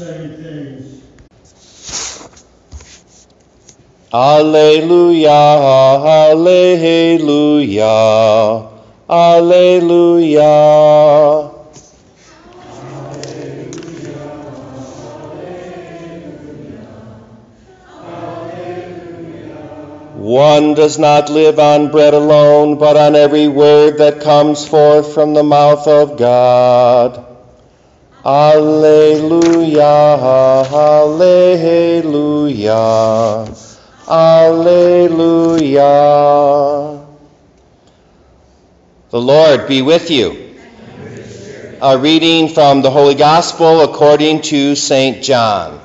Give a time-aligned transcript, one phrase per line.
[0.00, 1.02] same things.
[4.14, 5.28] Alleluia,
[6.30, 7.84] Alleluia,
[9.10, 10.52] Alleluia.
[20.14, 25.34] One does not live on bread alone, but on every word that comes forth from
[25.34, 27.29] the mouth of God.
[28.24, 29.82] Alleluia,
[30.70, 31.46] Alleluia,
[34.06, 35.80] Alleluia.
[39.10, 40.54] The Lord be with you.
[41.80, 45.24] A reading from the Holy Gospel according to St.
[45.24, 45.80] John.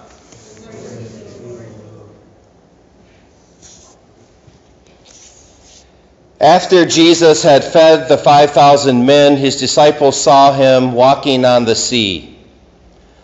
[6.45, 12.37] After Jesus had fed the 5,000 men, his disciples saw him walking on the sea.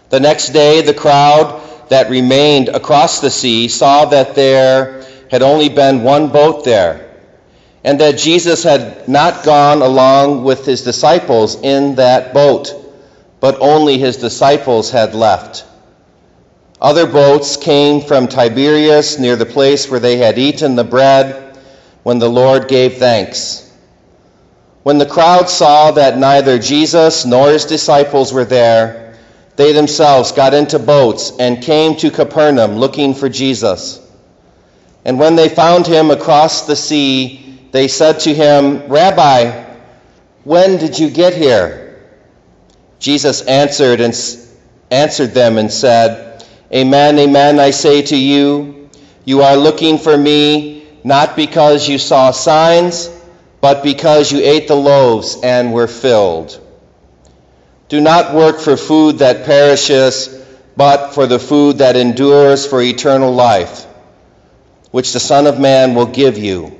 [0.10, 5.70] The next day, the crowd that remained across the sea saw that there had only
[5.70, 7.12] been one boat there,
[7.84, 12.74] and that Jesus had not gone along with his disciples in that boat,
[13.40, 15.64] but only his disciples had left.
[16.82, 21.51] Other boats came from Tiberias near the place where they had eaten the bread
[22.04, 23.68] when the Lord gave thanks.
[24.84, 29.16] When the crowd saw that neither Jesus nor his disciples were there,
[29.56, 34.00] they themselves got into boats and came to Capernaum looking for Jesus.
[35.06, 39.66] And when they found him across the sea, they said to him, Rabbi,
[40.44, 42.02] when did you get here?
[42.98, 44.16] Jesus answered and
[44.90, 48.90] answered them and said, Amen, amen, I say to you,
[49.26, 53.10] you are looking for me not because you saw signs,
[53.62, 56.60] but because you ate the loaves and were filled.
[57.90, 60.28] Do not work for food that perishes,
[60.76, 63.86] but for the food that endures for eternal life,
[64.92, 66.78] which the Son of Man will give you.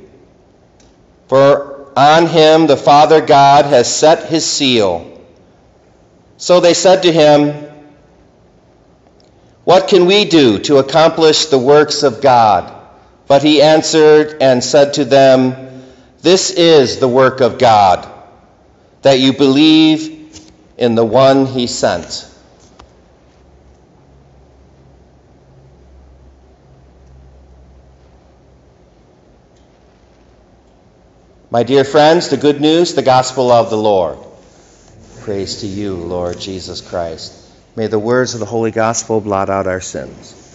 [1.28, 5.08] For on him the Father God has set his seal.
[6.38, 7.70] So they said to him,
[9.66, 12.81] What can we do to accomplish the works of God?
[13.32, 15.56] But he answered and said to them,
[16.22, 18.06] This is the work of God,
[19.04, 22.28] that you believe in the one he sent.
[31.50, 34.18] My dear friends, the good news, the gospel of the Lord.
[35.22, 37.32] Praise to you, Lord Jesus Christ.
[37.78, 40.51] May the words of the Holy Gospel blot out our sins.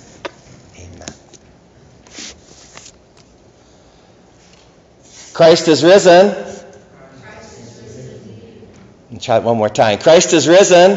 [5.37, 6.35] Christ is risen.
[9.21, 9.99] Try it one more time.
[9.99, 10.97] Christ is risen.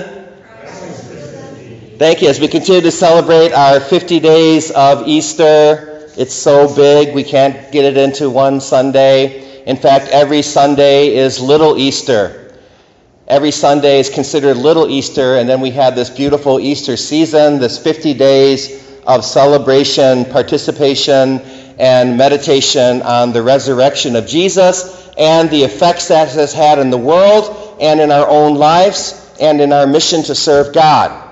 [1.97, 2.29] Thank you.
[2.29, 7.69] As we continue to celebrate our 50 days of Easter, it's so big we can't
[7.73, 9.66] get it into one Sunday.
[9.66, 12.56] In fact, every Sunday is Little Easter.
[13.27, 17.77] Every Sunday is considered Little Easter, and then we have this beautiful Easter season, this
[17.77, 21.41] 50 days of celebration, participation,
[21.79, 26.97] and meditation on the resurrection of Jesus and the effects that has had in the
[26.97, 31.28] world and in our own lives and in our mission to serve God.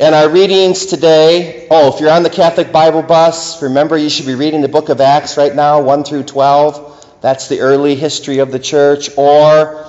[0.00, 4.26] And our readings today, oh, if you're on the Catholic Bible bus, remember you should
[4.26, 7.20] be reading the book of Acts right now, 1 through 12.
[7.22, 9.10] That's the early history of the church.
[9.16, 9.86] Or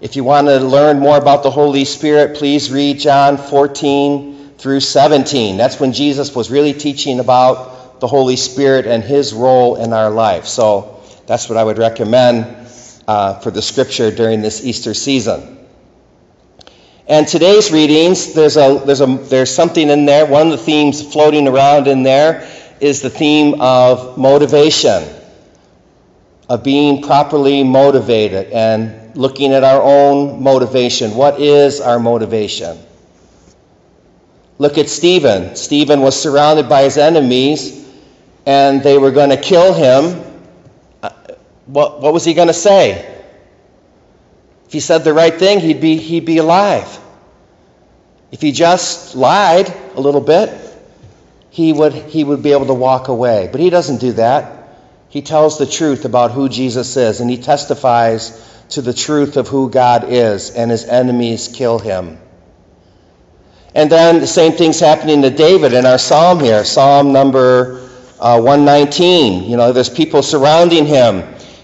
[0.00, 4.80] if you want to learn more about the Holy Spirit, please read John 14 through
[4.80, 5.56] 17.
[5.56, 10.10] That's when Jesus was really teaching about the Holy Spirit and his role in our
[10.10, 10.46] life.
[10.46, 12.68] So that's what I would recommend
[13.08, 15.56] uh, for the scripture during this Easter season.
[17.08, 20.26] And today's readings, there's, a, there's, a, there's something in there.
[20.26, 25.04] One of the themes floating around in there is the theme of motivation,
[26.48, 31.14] of being properly motivated and looking at our own motivation.
[31.14, 32.76] What is our motivation?
[34.58, 35.54] Look at Stephen.
[35.54, 37.85] Stephen was surrounded by his enemies,
[38.46, 40.22] and they were going to kill him.
[41.02, 41.10] Uh,
[41.66, 43.12] what, what was he going to say?
[44.66, 46.98] If he said the right thing, he'd be, he'd be alive.
[48.30, 50.50] If he just lied a little bit,
[51.50, 53.48] he would, he would be able to walk away.
[53.50, 54.68] But he doesn't do that.
[55.08, 59.48] He tells the truth about who Jesus is, and he testifies to the truth of
[59.48, 62.18] who God is, and his enemies kill him.
[63.74, 67.85] And then the same thing's happening to David in our psalm here, Psalm number
[68.18, 69.44] uh, 119.
[69.44, 71.22] You know, there's people surrounding him,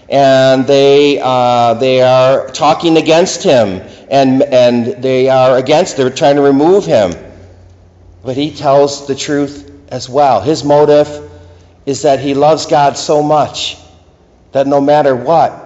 [0.09, 6.35] and they, uh, they are talking against him, and, and they are against, they're trying
[6.35, 7.13] to remove him.
[8.23, 10.41] but he tells the truth as well.
[10.41, 11.29] His motive
[11.85, 13.77] is that he loves God so much
[14.53, 15.59] that no matter what,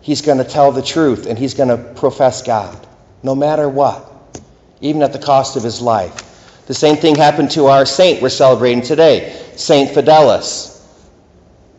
[0.00, 2.86] he's going to tell the truth and he's going to profess God,
[3.22, 4.40] no matter what,
[4.80, 6.27] even at the cost of his life.
[6.68, 10.86] The same thing happened to our saint we're celebrating today, Saint Fidelis.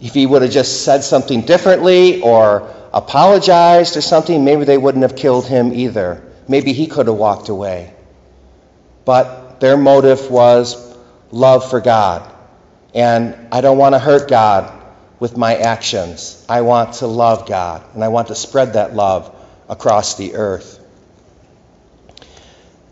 [0.01, 5.03] If he would have just said something differently or apologized or something, maybe they wouldn't
[5.03, 6.23] have killed him either.
[6.47, 7.93] Maybe he could have walked away.
[9.05, 10.97] But their motive was
[11.29, 12.27] love for God.
[12.95, 14.73] And I don't want to hurt God
[15.19, 16.43] with my actions.
[16.49, 19.35] I want to love God, and I want to spread that love
[19.67, 20.79] across the earth.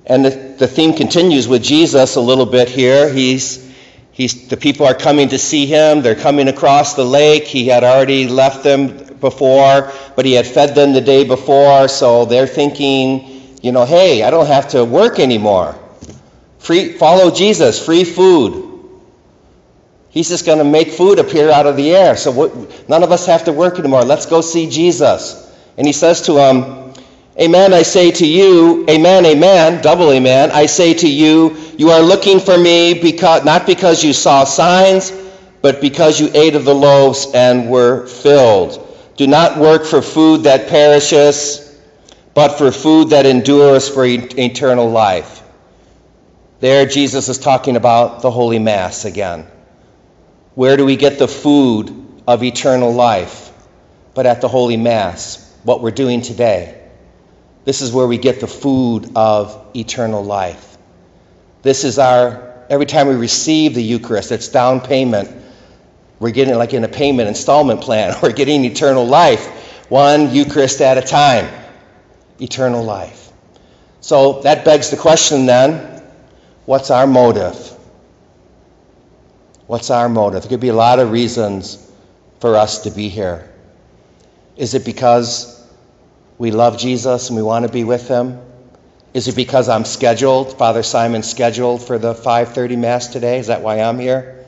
[0.06, 3.12] And the, the theme continues with Jesus a little bit here.
[3.12, 3.72] He's,
[4.12, 6.02] he's, the people are coming to see him.
[6.02, 7.44] They're coming across the lake.
[7.44, 12.26] He had already left them before, but he had fed them the day before, so
[12.26, 15.78] they're thinking, you know, hey, I don't have to work anymore.
[16.60, 18.66] Free, follow Jesus, free food.
[20.10, 22.16] He's just going to make food appear out of the air.
[22.16, 24.04] So what, none of us have to work anymore.
[24.04, 25.44] Let's go see Jesus.
[25.78, 26.77] And he says to them,
[27.40, 32.02] Amen, I say to you, amen, amen, double amen, I say to you, you are
[32.02, 35.12] looking for me because, not because you saw signs,
[35.62, 38.84] but because you ate of the loaves and were filled.
[39.18, 41.80] Do not work for food that perishes,
[42.34, 45.44] but for food that endures for eternal life.
[46.60, 49.46] There, Jesus is talking about the Holy Mass again.
[50.56, 53.52] Where do we get the food of eternal life?
[54.16, 56.77] But at the Holy Mass, what we're doing today.
[57.68, 60.78] This is where we get the food of eternal life.
[61.64, 65.30] This is our, every time we receive the Eucharist, it's down payment.
[66.18, 68.16] We're getting like in a payment installment plan.
[68.24, 69.46] We're getting eternal life,
[69.90, 71.54] one Eucharist at a time.
[72.40, 73.34] Eternal life.
[74.00, 76.02] So that begs the question then
[76.66, 77.58] what's our motive?
[79.66, 80.44] What's our motive?
[80.44, 81.86] There could be a lot of reasons
[82.40, 83.52] for us to be here.
[84.56, 85.57] Is it because
[86.38, 88.40] we love Jesus and we want to be with him?
[89.14, 93.40] Is it because I'm scheduled, Father Simon scheduled for the 5:30 mass today?
[93.40, 94.46] Is that why I'm here?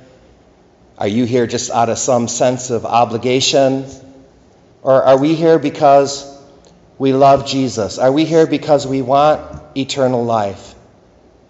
[0.97, 3.85] Are you here just out of some sense of obligation?
[4.83, 6.37] Or are we here because
[6.97, 7.97] we love Jesus?
[7.97, 9.41] Are we here because we want
[9.75, 10.75] eternal life?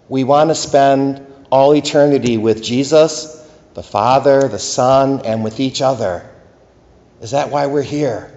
[0.08, 3.36] We want to spend all eternity with Jesus
[3.74, 6.28] the Father, the Son, and with each other.
[7.20, 8.32] Is that why we're here?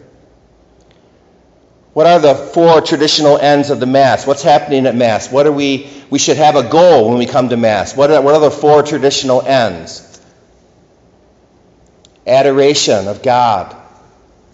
[1.93, 4.25] What are the four traditional ends of the Mass?
[4.25, 5.31] What's happening at Mass?
[5.31, 7.95] What are we, we should have a goal when we come to Mass.
[7.95, 10.09] What are, what are the four traditional ends?
[12.25, 13.75] Adoration of God.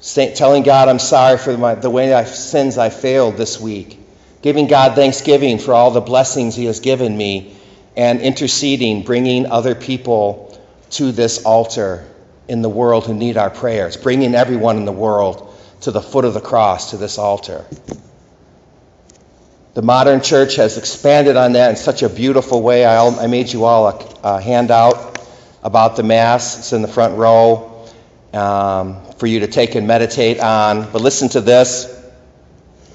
[0.01, 3.97] telling God I'm sorry for my, the way I sins I failed this week.
[4.41, 7.55] Giving God thanksgiving for all the blessings He has given me.
[7.95, 10.59] And interceding, bringing other people
[10.91, 12.05] to this altar
[12.49, 15.48] in the world who need our prayers, bringing everyone in the world
[15.81, 17.65] to the foot of the cross, to this altar.
[19.75, 22.85] The modern church has expanded on that in such a beautiful way.
[22.85, 25.19] I, I made you all a, a, handout
[25.63, 26.57] about the Mass.
[26.57, 27.85] It's in the front row
[28.33, 30.91] um, for you to take and meditate on.
[30.91, 31.95] But listen to this.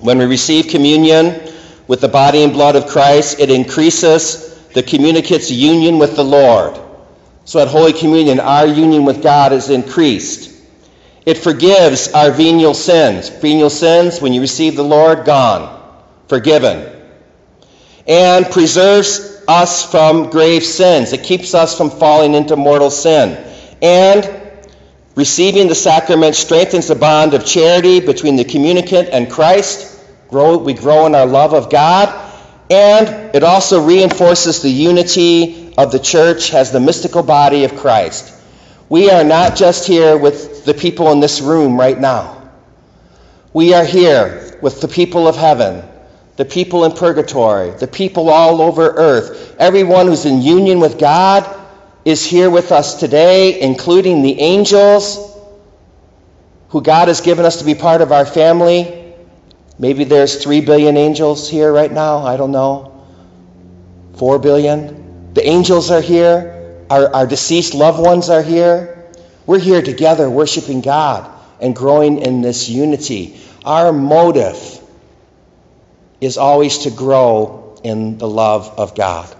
[0.01, 1.53] When we receive communion
[1.87, 6.79] with the body and blood of Christ, it increases the communicant's union with the Lord.
[7.47, 10.54] So at Holy Communion, our union with God is increased.
[11.27, 13.29] It forgives our venial sins.
[13.31, 15.83] Venial sins, when you receive the Lord, gone,
[16.29, 16.91] forgiven.
[18.07, 21.13] And preserves us from grave sins.
[21.13, 23.43] It keeps us from falling into mortal sin.
[23.81, 24.43] And
[25.15, 29.93] receiving the sacrament strengthens the bond of charity between the communicant and Christ.
[30.31, 32.09] We grow in our love of God.
[32.71, 38.33] And it also reinforces the unity of the church as the mystical body of Christ.
[38.89, 42.51] We are not just here with the people in this room right now.
[43.53, 45.89] We are here with the people of heaven,
[46.37, 49.55] the people in purgatory, the people all over earth.
[49.59, 51.49] Everyone who's in union with God
[52.05, 55.39] is here with us today, including the angels
[56.71, 59.15] who God has given us to be part of our family.
[59.79, 62.19] Maybe there's 3 billion angels here right now.
[62.19, 63.07] I don't know.
[64.17, 65.33] 4 billion.
[65.35, 66.85] The angels are here.
[66.91, 69.04] Our, our deceased loved ones are here.
[69.47, 73.39] We're here together worshiping God and growing in this unity.
[73.65, 74.81] Our motive
[76.21, 79.35] is always to grow in the love of God.